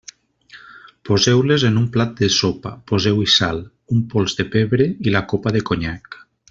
[1.09, 3.63] Poseu-les en un plat de sopa, poseu-hi sal,
[3.97, 6.23] un pols de pebre i la copa de conyac.